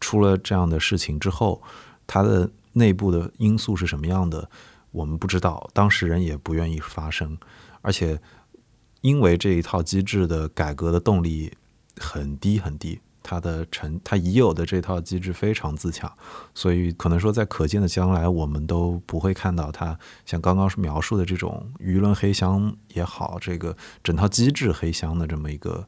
[0.00, 1.60] 出了这样的事情之后，
[2.06, 4.48] 他的内部的因素是什么样的，
[4.92, 7.36] 我们不知道，当事人也不愿意发声，
[7.82, 8.18] 而且
[9.00, 11.52] 因为这一套机制的改革的动力
[11.98, 16.12] 很低很低，它的成它已有的这套机制非常自强，
[16.54, 25.86] 所以可能说在可见的将来，我们都不会看到它像刚刚描述的这种舆论黑箱也好，这个整套机制黑箱的这么一个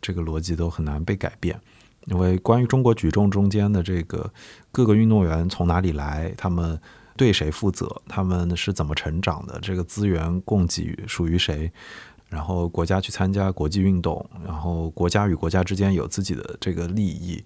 [0.00, 1.60] 这个逻辑都很难被改变。
[2.06, 4.30] 因为关于中国举重中间的这个
[4.70, 6.78] 各个运动员从哪里来，他们
[7.16, 11.72] 对谁负责，他们是怎么成长的，这个资源供给属于谁，
[12.34, 17.44] 然后国家去参加国际运动，然后国家与国家之间有自己的这个利益，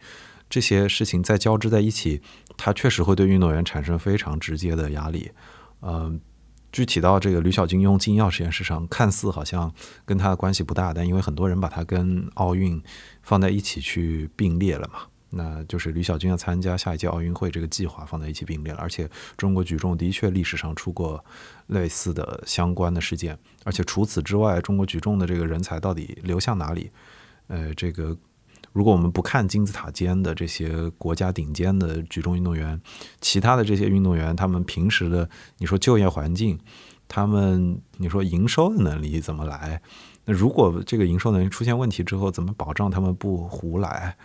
[0.48, 2.22] 这些事情再交织在一起，
[2.56, 5.30] 它确实会对运动员产生非常直接的压力，
[5.82, 6.18] 嗯。
[6.70, 9.72] 具体到这个吕小军用禁药这件事上，看似好像
[10.04, 12.80] 跟他的关系不大，但因为很多人把他跟奥运
[13.22, 18.78] 放在一起去并列了嘛，那就是吕小军要参加下一届奥运会这个计划放在一起并列了。
[18.80, 21.24] 而且中国举重的确历史上出过
[21.66, 26.90] 类似的相关的事件，而且除此之外，中国举重的这个人才到底流向哪里？
[27.48, 28.16] 呃，这个。
[28.72, 32.80] 如果我们不看金字塔尖的这些国家顶尖的举重运动员，
[33.20, 36.56] 其他的这些运动员，他们平时的你说就业环境，
[37.08, 39.80] 他们你说营收的能力怎么来？
[40.26, 44.16] 那如果这个营收能力出现问题之后，怎么保障他们不胡来？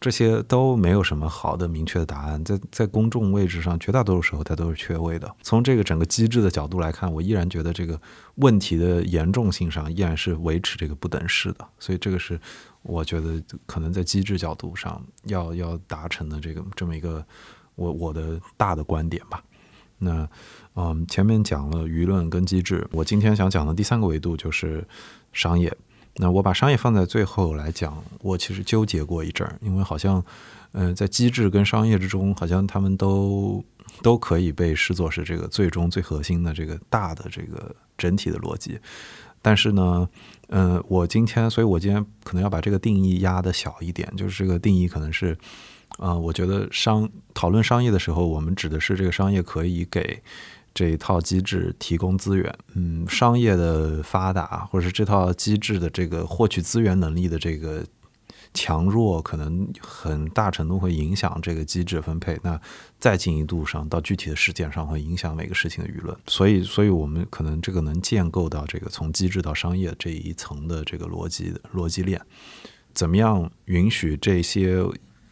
[0.00, 5.30] 这些都没有什么好的明确的答案，在在公众位置上，绝大多数时候它都是缺位的。
[5.42, 8.00] 从这个整个机制的角度来看，我依然觉得这个
[8.36, 11.68] 问题的严重性上依然是维持这个不等式的。
[11.78, 12.40] 所以这个是
[12.80, 17.22] 我觉得可能在机制角度上要要达成的这个这么一个
[17.74, 19.44] 我我的大的观点吧。
[19.98, 20.26] 那
[20.76, 24.82] 嗯，前面讲了舆论跟机制，我今天想讲的第三个维度就是
[25.34, 25.76] 商业。
[26.22, 30.22] 那我把商业放在最后来讲，我其实纠结过一阵儿，因为好像，
[30.72, 33.64] 呃，在机制跟商业之中，好像他们都
[34.02, 38.78] 都可以被视作是这个最终最核心的这个大的这个整体的逻辑。
[39.40, 40.06] 但是呢，
[40.48, 45.34] 嗯，我今天，所以我今天可能要把这个定义压的小一点，就是这个定义可能是，
[45.96, 50.22] 啊，我觉得商讨论商业的时候，我们指的是这个商业可以给。
[50.72, 57.84] 这一套机制提供资源，嗯，商业的发达，或者是这套机制的这个获取资源能力的这个
[58.54, 62.38] 强弱，可能很大程度会影响这个机制分配。
[62.42, 62.60] 那
[62.98, 66.16] 再进一步上，到具体的事件上，会影响每个事情的舆论。
[66.26, 72.20] 所以，所以我们可能这个能建构到这个从机制到商业这一层的这个逻辑逻辑链，
[72.94, 74.84] 怎么样允许这些？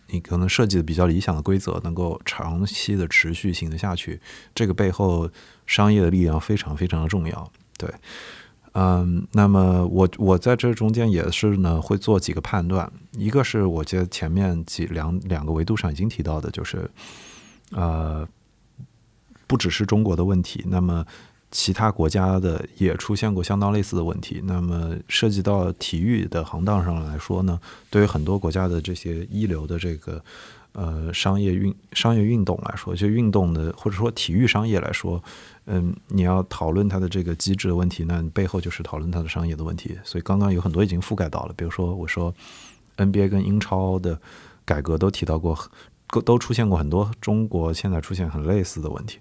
[0.08, 4.20] 你可能设计的比较理想的规则，能够长期的持续性的下去，
[4.54, 5.30] 这个背后
[5.66, 7.50] 商业的力量非常非常的重要。
[7.76, 7.88] 对，
[8.72, 12.90] 嗯，那么我我在这中间也是呢，会做几个判断。
[13.12, 16.90] 一个是我觉得前面几两两个维度上已经提到的，就是
[17.72, 18.26] 呃，
[19.46, 21.06] 不只是中国的问题，那么。
[21.50, 24.40] 其他国家的也出现过相当类似的问题。
[24.44, 27.58] 那么涉及到体育的行当上来说呢，
[27.90, 30.22] 对于很多国家的这些一流的这个
[30.72, 35.22] 呃商业运商业运动来说，就运动的或者说体育商业来说，
[35.64, 39.96] 嗯，你要讨论它的这个机制的问题，那背后就是讨论它的商业的问题。
[40.04, 42.34] 所以刚刚有很多已经覆盖到了，比如说我说
[42.98, 44.20] NBA 跟英超的
[44.66, 45.58] 改革都提到过，
[46.24, 49.18] 都出现过很多中国现在出现很类似的问题。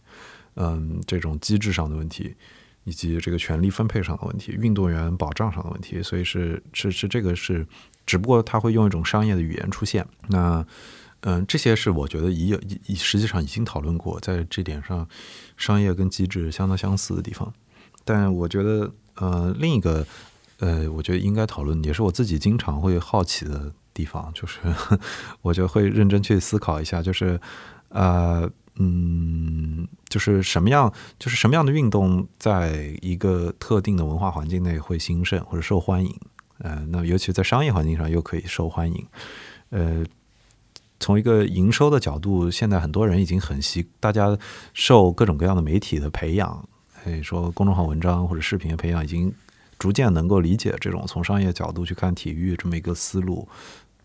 [0.58, 2.36] 嗯，这种机制上的问题，
[2.84, 7.65] 以及这个权力分配上的问题，运动员保障上的问题，所以是是是这个是，
[8.06, 10.06] 只不过他会用一种商业的语言出现。
[10.28, 10.65] 那
[11.22, 15.08] 嗯，这些是我觉得已有已实际上已经讨论过，在这点上，
[15.58, 17.54] 商业跟机制相当相似的地方。
[18.04, 20.06] 但我觉得呃，另一个
[20.60, 24.60] 呃，我觉得应该讨论，也是我自己经常会好奇的地方，就是
[25.43, 27.39] 我就会认真去思考一下，就是。
[27.89, 36.15] 呃，嗯，就是什么样，就是什么样的运动，在一个特定的文化环境内会兴盛或者受欢迎，
[36.59, 39.05] 呃，那尤其在商业环境上又可以受欢迎，
[39.71, 40.05] 呃，
[40.99, 44.37] 从一个营收的角度，现在很多人已经很习，大家
[44.73, 46.63] 受各种各样的媒体的培养，
[47.03, 49.33] 可以说公众号文章或者视频的培养，已经
[49.79, 53.47] 逐渐能够理解这种从商业角度去看体育这么一个思路，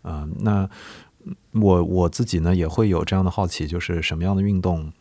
[0.01, 0.67] 啊，那。
[1.53, 4.91] 我我自己呢也会有这样的好奇，就是什么样的运动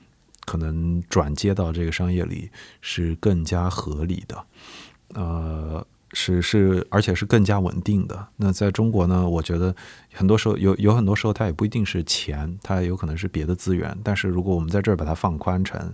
[0.44, 4.44] 可能转接到这个商业里是更加合理的，
[5.14, 8.28] 呃，是是，而且是更加稳定的。
[8.36, 9.74] 那在中国呢，我觉得
[10.12, 13.96] 很多时候有有很多时候它也不一定是钱，它有可能是别的资源。
[14.04, 15.92] 但是如果我们在这儿把它放宽成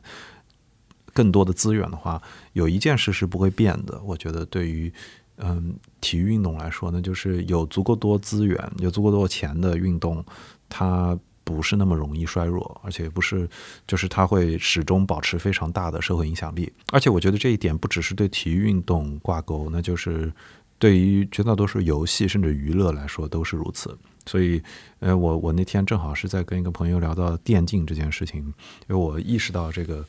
[1.12, 2.20] 更多的资源的话，
[2.52, 4.00] 有一件事是不会变的。
[4.04, 4.92] 我觉得对于。
[5.40, 10.24] 嗯，体育运动来说呢，就是有足够多资源、有足够多钱的运动，
[10.68, 13.48] 它不是那么容易衰弱，而且不是，
[13.86, 16.70] 就是它会始终保持非常大的社会影响力。
[16.92, 20.32] 而且我觉得这一点不只是对体育运动挂钩，那就是
[20.78, 23.96] 对于绝大多数游戏甚至娱乐来说都是如此。
[24.26, 24.60] 所以，
[24.98, 30.04] 呃，我我那天正好是在跟一个朋友聊到电竞这件事情，因为我意识到这个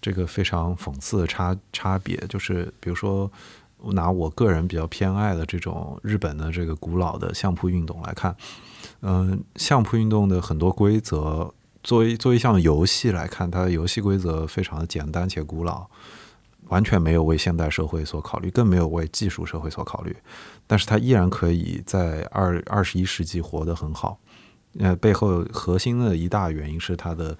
[0.00, 3.32] 这个非常讽刺的差差别，就是比如说。
[3.92, 8.36] 拿我个人比较偏爱的这种日本的这个古老的相扑运动来看，
[9.02, 15.86] 嗯，相扑运动的很多规则，作为作为一项游戏来看，它的游戏规则非常的简单且古老，
[16.68, 20.16] 完全没有为现代社会所考虑，更没有为技术社会所考虑。
[20.66, 24.18] 但是它依然可以在二二十一世纪活得很好。
[24.78, 27.38] 呃，背后核心的一大原因是它的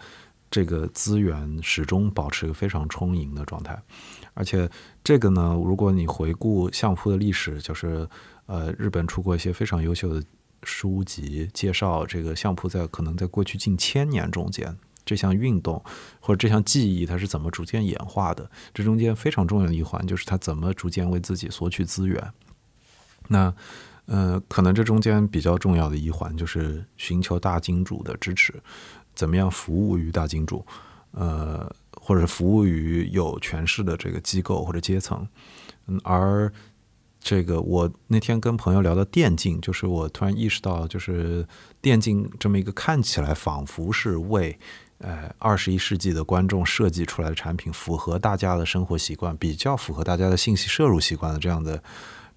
[0.51, 3.77] 这个资源始终保持一个非常充盈的状态。
[4.38, 4.70] 而且
[5.03, 8.07] 这个呢，如果你回顾相扑的历史，就是
[8.44, 10.22] 呃，日本出过一些非常优秀的
[10.62, 15.83] 书籍，介绍这个相扑在可能在过去近千年中间，这项运动
[16.20, 18.49] 或者这项技艺它是怎么逐渐演化的。
[18.75, 22.22] 这中间非常重要的一环就是它怎么逐渐为自己索取资源。
[23.29, 23.51] 那
[24.05, 28.53] 呃，可能这中间比较重要的一环就是寻求大金主的支持，
[29.14, 30.62] 怎么样服务于大金主，
[31.12, 31.75] 呃。
[32.07, 35.27] 或者服务于有权势的这个机构或者阶层，
[35.88, 36.53] 嗯，而
[37.19, 41.45] 这个我那天跟朋友聊到电竞，就是我突然意识到，就是
[41.83, 44.57] 电竞这么一个看起来仿佛是为
[44.99, 51.83] 呃二十一世纪的观众设计出来的产品，符合大家的生活习惯，比较符合大家的信息摄入习惯的这样的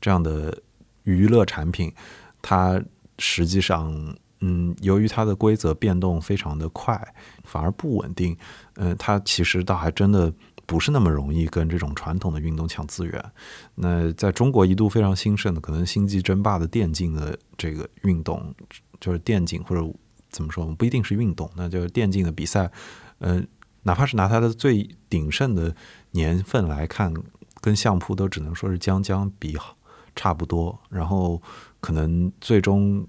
[0.02, 0.64] 这样的
[1.04, 1.94] 娱乐产品，
[2.42, 2.82] 它
[3.20, 4.16] 实际上。
[4.42, 8.38] 嗯，由于它的规则变动非常的快，反而不稳定。
[8.76, 10.34] 嗯，它其实倒还真的
[10.66, 13.32] 不是那么容易跟这种传统的运动抢资源。
[13.76, 18.56] 那在中国一度非常兴盛的，可能星际争霸的电竞的这个运动，
[19.02, 19.86] 就是电竞或者
[20.30, 22.72] 怎么说，不一定是运动，那就是电竞的比赛。
[23.18, 23.44] 呃，
[23.84, 25.76] 哪怕是拿它的最鼎盛的
[26.12, 27.14] 年份来看，
[27.60, 29.76] 跟相扑都只能说是将将比好
[30.16, 30.80] 差不多。
[30.90, 31.42] 然后
[31.82, 33.06] 可能最终。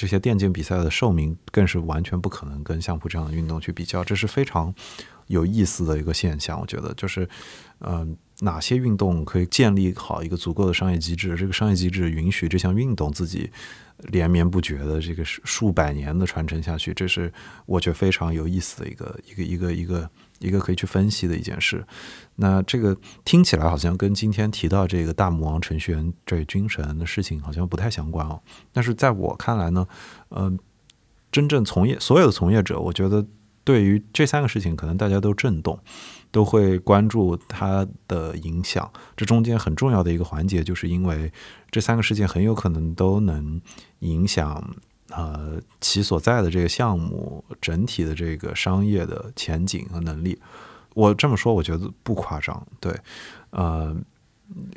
[0.00, 4.72] 这些电竞比赛的寿命更是完全不可能跟相扑这样的运动去比较，这是非常
[5.26, 6.60] 有意思的一个现象。
[6.60, 7.28] 我觉得，就是，
[7.80, 11.36] 嗯，哪些运动可以建立好一个足够的商业机制？
[11.36, 13.50] 这个商业机制允许这项运动自己
[14.08, 17.32] 连绵不绝的这个数百年的传承下去，这是
[17.66, 20.10] 我觉得非常有意思的一个一个一个一个。
[20.40, 21.84] 一个可以去分析的一件事，
[22.36, 28.40] 那这个听起来好像跟今天提到这个大魔王程序员这军神的事情好像不太相关哦。
[28.72, 29.84] 但是在我看来呢，
[30.28, 30.56] 呃，
[31.32, 33.26] 真正从业所有的从业者，我觉得
[33.68, 35.78] 对于这三个事情，可能大家都震动，
[36.30, 38.90] 都会关注它的影响。
[39.14, 41.30] 这中间很重要的一个环节，就是因为
[41.70, 43.60] 这三个事件很有可能都能
[43.98, 44.74] 影响。
[45.10, 50.40] 呃，其所在的这个项目整体的这个商业的前景和能力，
[50.94, 52.66] 我这么说，我觉得不夸张。
[52.80, 52.98] 对，
[53.50, 53.94] 呃。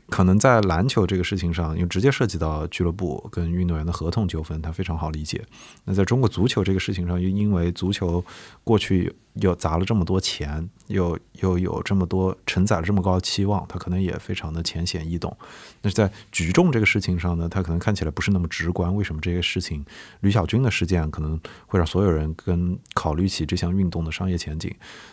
[0.09, 5.41] 可能在篮球这个事情上，因为直接涉及到俱乐部跟运动员的合同纠纷，它非常好理解。
[5.85, 8.23] 那在中国足球这个事情上，又因为足球
[8.65, 15.35] 过去又砸了这么多钱，又又有这么多承载了这么高的期望，它可能也非常的浅显易懂。
[15.81, 18.93] 那在举重这个事情上呢，它可能看起来不是那么直观。
[18.93, 19.85] 为什么这些事情，
[20.19, 24.69] 吕小军的事件可能会让所有人跟考虑起这项运动的商业前景？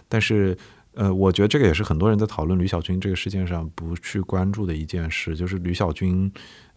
[0.09, 0.59] 但是。
[0.99, 6.29] 呃，我觉得这个也是很多人在讨论吕小军这个事件上不去关注的一件事，就是吕小军，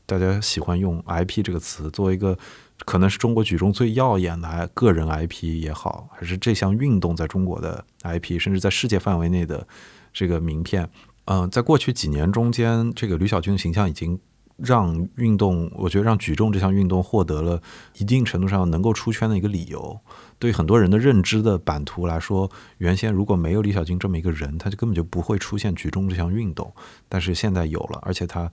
[0.05, 2.37] 大家喜欢用 IP 这个词，作为一个
[2.85, 9.67] 可能是中国举重最耀眼的个人 IP 也好，还是这项运动在中国的 IP，甚至在世界范围内的
[10.13, 10.87] 这个名片。
[11.25, 14.19] 嗯，在过去几年中间，这个吕小军的形象已经
[14.63, 17.61] 让运动，我觉得让举重这项运动获得了
[17.97, 19.99] 一定程度上能够出圈的一个理由。
[20.39, 22.49] 对很多人的认知的版图来说，
[22.79, 26.73] 原先如果没有李小军这么一个人，他就根本就不会出现举重这项运动。
[27.07, 28.51] 但是现在有了，而且他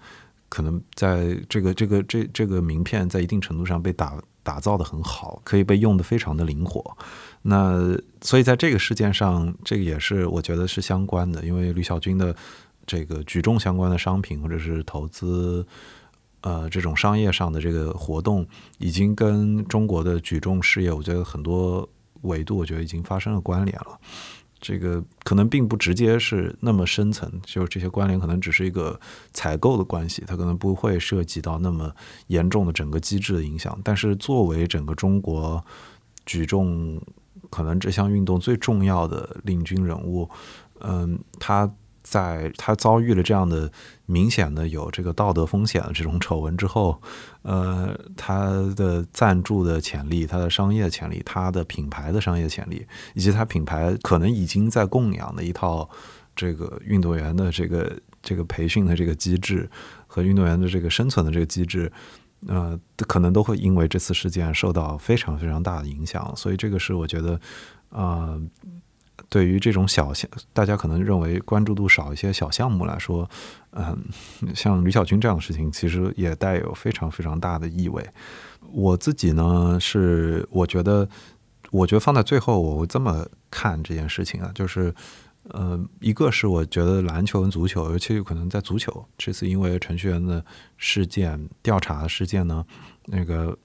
[0.50, 6.94] 可能在这个这个这这个名片在一定程度上被打打造的很好，可以被用的非常的灵活。
[7.40, 12.36] 那所以在这个事件上，这个也是我觉得是相关的，因为李小军的
[12.86, 15.66] 这个举重相关的商品或者是投资。
[16.41, 18.47] 呃，这种商业上的这个活动，
[18.78, 21.89] 已经跟中国的举重事业，我觉得很多
[22.22, 23.99] 维度，我觉得已经发生了关联了。
[24.61, 28.99] 这个可能并不直接是那么深层，就是这些关联可能只是一个
[29.32, 31.93] 采购的关系，它可能不会涉及到那么
[32.28, 33.76] 严重的整个机制的影响。
[33.82, 35.64] 但是作为整个中国
[36.24, 37.01] 举重
[37.51, 40.28] 可能这项运动最重要的领军人物，
[40.80, 41.68] 嗯，他。
[42.11, 43.70] 在他遭遇了这样的
[44.06, 46.98] 明显的有这个道德风险的这种丑闻之后，
[47.42, 55.86] 呃，他的赞助的潜力、他的商业潜力、他的品牌的商业潜力，以及他品牌可能已经在供养的一套
[56.34, 59.68] 这个运动员的这个这个培训的这个机制
[60.06, 61.92] 和运动员的这个生存的这个机制，
[62.46, 66.32] 呃，可能都会因为这次事件受到非常非常大的影响。
[66.34, 67.38] 所以这个是我觉得，
[67.90, 68.40] 啊。
[69.29, 73.29] 对于这种小项，大家可能认为关注度少一些小项目来说，
[73.72, 73.97] 嗯，
[74.55, 78.05] 像吕小军这样的事情，其实也带有非常非常大的意味。
[78.72, 81.09] 我自己呢，是我觉得，
[81.70, 84.95] 我觉得放在最后，我会这么看这件事情啊，就是，
[85.45, 90.45] 呃，一个是我觉得篮球跟足球，尤其有可能在足球这次因为程序员的
[90.76, 92.64] 事件调查事件呢，
[93.07, 93.57] 那个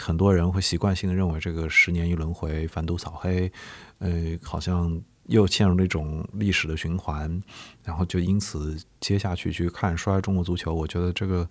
[0.00, 3.50] 很多人会习惯性的认为这个十年一轮回，反赌扫黑。
[3.98, 7.42] 呃，好像又陷入那种历史的循环，
[7.82, 11.48] 然后就因此接下去去看衰中国足球，我觉得这个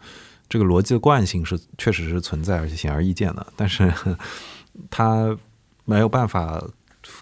[0.48, 3.46] 这个逻辑的惯性是确实是存在，而且显而易见的。
[3.58, 3.94] 但是
[4.90, 5.38] 它
[5.84, 6.66] 没有办法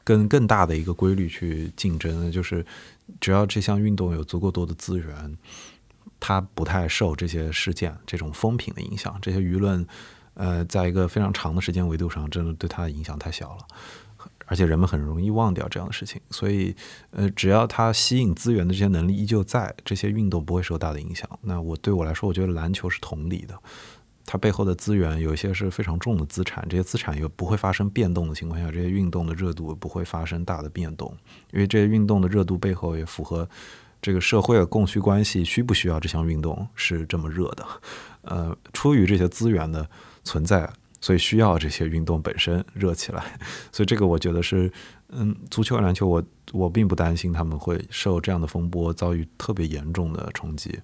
[0.03, 2.63] 跟更大的一个规律去竞争，就是
[3.19, 5.37] 只要这项运动有足够多的资源，
[6.19, 9.85] 它不太受这些事件这种风评的影响，这些舆论
[10.35, 13.65] 呃，在一个非常长的时间维度上，真的对它的影响太小了。
[14.47, 16.75] 而且人们很容易忘掉这样的事情，所以，
[17.09, 21.27] 呃，只要它吸引资源的这些能力依旧在，这些运动不会受大的影响。
[21.41, 23.57] 那我对我来说，我觉得篮球是同理的，
[24.23, 31.11] 它背后的资源有一些是非常重的资产，这些资产又不会发生变动的情况下，这些运动的热度不会发生大的变动，
[31.51, 33.49] 因为这些运动的热度背后也符合
[33.99, 37.65] 这个社会的供需关系，需不需要这项运动是这么热的？
[38.21, 39.89] 呃，出于这些资源的
[40.25, 40.69] 存在。
[41.01, 43.23] 所以需要这些运动本身热起来，
[43.71, 44.71] 所以这个我觉得是，
[45.09, 50.79] 嗯，足球、篮球，我我并不担心他们会受这样的风波遭遇特别严重的冲击。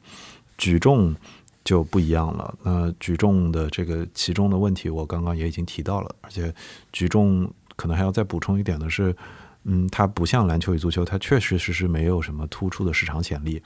[0.59, 1.15] 举重
[1.63, 6.53] 就不一样了，那举重的这个其中的问题，我刚刚也已经提到了，而且
[6.93, 9.15] 举重可能还要再补充一点的是，
[9.63, 13.59] 嗯，它不像篮球与足球，它确实实是没有什么突出的市场潜力，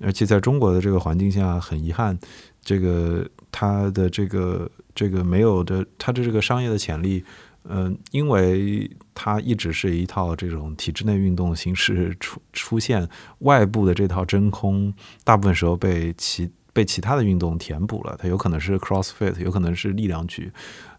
[0.00, 2.18] 而且在中国的这个环境下，很遗憾，
[2.64, 4.70] 这个它的这个。
[4.92, 7.24] 这个没有的，它的这个商业的潜力，
[7.64, 14.92] 嗯，因为它一直是一套这种体制内运动形式出出现，外部的这套真空，
[15.24, 18.14] 大部分时候被其被其他的运动填补了。
[18.20, 20.52] 它有可能是 CrossFit，有可能是力量举，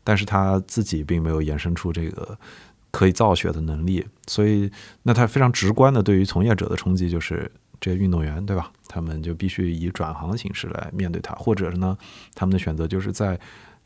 [0.03, 2.39] 但是它自己并没有延伸出这个
[2.89, 4.07] 可以造血的能力。
[4.25, 4.71] 所以，
[5.03, 8.71] 那它非常直观的对于从业者的冲击就是这些运动员，对吧？
[8.87, 11.97] 他们就必须以转行形式来面对他，或者是呢，
[12.33, 13.37] 他们的选择就是在。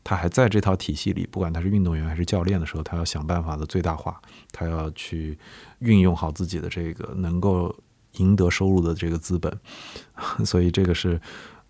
[0.08, 4.22] 他还在这套体系里，不管他是运动员还是教练的时候，他要想办法的最大化，
[4.52, 5.36] 他要去
[5.80, 7.74] 运用好自己的这个能够
[8.18, 9.52] 赢得收入的这个资本。
[10.46, 11.20] 所以这个是，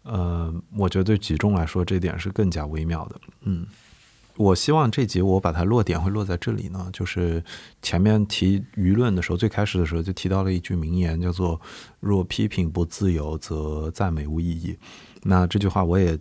[0.02, 3.18] 呃，我觉得对举重来说，这点是更加微妙的。
[3.40, 3.66] 嗯，
[4.36, 7.42] 我希望这集我把它落点会落在这里呢，就是
[7.82, 11.60] 前面提舆论的时候，最开始的时候就提到了一句名言，叫做
[12.00, 14.76] “若批评不自由，则赞美无意义”。
[15.24, 16.18] 那这句话我也。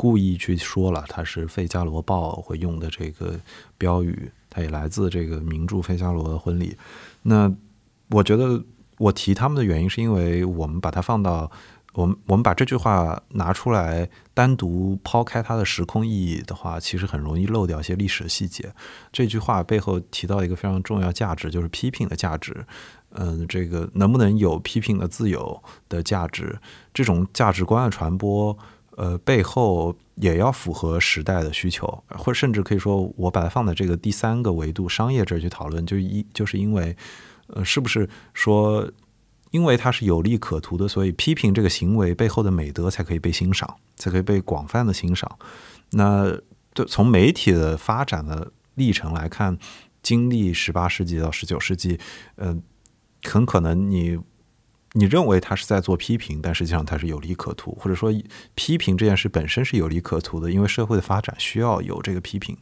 [0.00, 3.34] 故意去说了，它是《费加罗报》会用的这个
[3.76, 6.70] 标语，它也来自这个名著《费加罗的婚礼》。
[7.22, 7.52] 那
[8.10, 8.62] 我觉得
[8.98, 11.50] 我提他们的原因，是因为我们把它放到
[11.98, 18.72] 我们我们把这句话拿出来单独抛开它的时空意义的话，其实很容易漏掉一些历史的细节。
[19.10, 22.64] 这句话背后提到一个非常重要价值，就是批评的价值。
[23.14, 26.60] 嗯，这个能不能有批评的自由的价值？
[26.94, 28.56] 这种价值观的传播。
[28.96, 36.96] 呃，背后也要符合时代的需求，或甚至可以说，我把它放在这个第三个维度——商业这儿去讨论，就一就是因为，
[37.46, 38.90] 呃，是不是说
[39.50, 45.38] 因为它是有利可图的，所以批评这个行为背后的美德才可以被欣赏，才可以被广泛的欣赏。
[45.92, 46.38] 那
[46.74, 49.58] 对从媒体的发展的历程来看，
[50.02, 51.98] 经历十八世纪到十九世纪，
[52.36, 52.56] 呃，
[53.24, 54.18] 很可能你
[54.92, 58.12] 你认为他是在做批评，但实际上他是有利可图，或者说
[58.54, 62.54] 批评这件事本身是有利可图的，因为社会的发展需要有这个批评，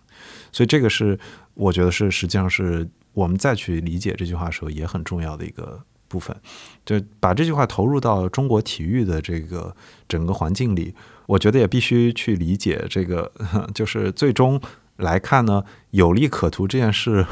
[0.52, 1.18] 所以这个是
[1.54, 5.84] 我觉得是实际上是我们再去理解这句话的时候也很重要的一个。
[6.08, 6.36] 部分，
[6.84, 9.74] 就把这句话投入到中国体育的这个
[10.08, 10.94] 整个环境里，
[11.26, 13.30] 我觉得也必须去理解这个，
[13.74, 14.60] 就是最终
[14.96, 17.26] 来看呢，有利可图这件事，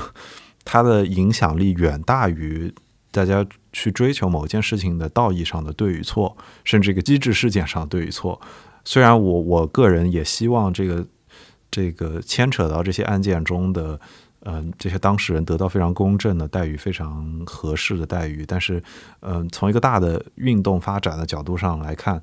[0.65, 2.75] 它的影响力远大于
[3.11, 8.41] 大家去追求某件事情的道义上的对与错，甚至一个机制事件上的对与错。
[8.85, 11.07] 虽然我我个人也希望这个
[11.71, 14.01] 这个牵扯到这些案件中的。
[14.47, 18.45] 嗯，这些当事人得到非常公正的待遇，非常合适的待遇。
[18.47, 18.83] 但是，
[19.21, 22.23] 嗯，从一个大的运动发展的角度上来看，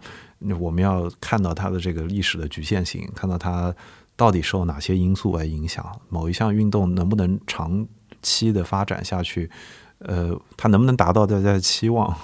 [0.59, 3.73] 我们要看到它的这个历史的局限性，看到它
[4.15, 7.87] 到底受哪些因素来影响，某一项运动能不能长
[8.21, 9.49] 期的发展下去，
[9.97, 12.15] 呃，它能不能达到大家的期望，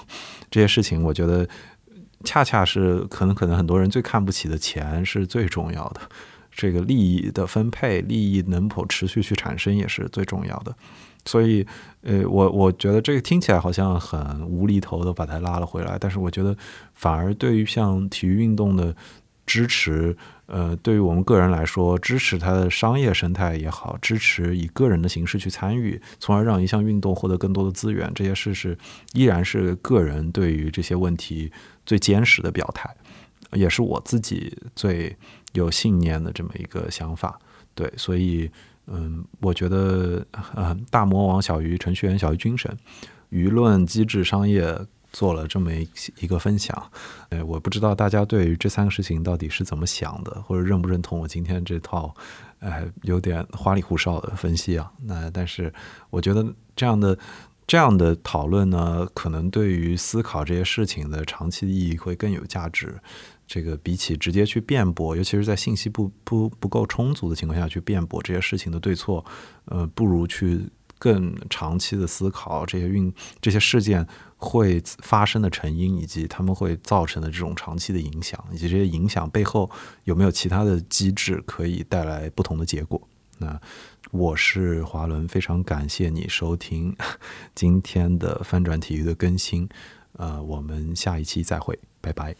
[0.48, 1.48] 这些事情，我觉得
[2.22, 6.00] 恰恰是可能可能很多人最看不起的钱是最重要的。
[6.58, 10.74] 这个利益的分配，利益能否持续去产生也是最重要的。
[11.24, 11.64] 所以，
[12.02, 16.56] 呃，我我觉得这个听起来好像很无厘头的把它拉了回来，但是我觉得
[16.94, 18.92] 反而对于像体育运动的
[19.46, 28.76] 支持，呃，对于我们个人来说，支持它的商业生态也好，支持以个人的形式去参与，从而让一项运动获得更多的资源，这些事是
[29.12, 31.52] 依然是个人对于这些问题
[31.86, 32.88] 最坚实的表态。
[33.52, 35.16] 也是我自己最
[35.52, 37.38] 有信念的这么一个想法，
[37.74, 38.50] 对，所以，
[38.86, 42.76] 嗯，我觉得，呃，大魔王小于程序员小于军神，
[43.30, 44.78] 舆论机制商业
[45.10, 45.88] 做了这么一
[46.20, 46.90] 一个分享，
[47.30, 52.14] 哎，我不知道大家对于这三个事情到底是怎么想的，或者认不认同我今天这套，
[52.60, 54.92] 哎，有点花里胡哨的分析啊。
[55.02, 55.72] 那但是
[56.10, 56.46] 我觉得
[56.76, 57.18] 这样的
[57.66, 62.94] 这样的讨论呢，可能对于思考这些事情的长期意义会更有价值。
[63.48, 69.24] 这个比起直接去辩驳，尤其是在信息不不不够充足的情况下去辩驳这些事情的对错，
[69.64, 70.60] 呃，不如去
[70.98, 79.70] 更长期的思考这些运这些事件会发生的成因，以及他们会造成的这种长期的影响，以及这些影响背后
[80.04, 83.00] 有没有其他的机制可以带来不同的结果。
[83.38, 83.58] 那
[84.10, 86.94] 我是华伦，非常感谢你收听
[87.54, 89.66] 今天的翻转体育的更新，
[90.12, 92.34] 呃，我们下一期再会，拜拜。